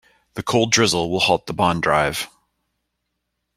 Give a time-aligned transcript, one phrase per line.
[0.33, 2.27] The cold drizzle will halt the bond drive.